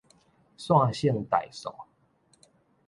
[0.57, 1.69] 線性代數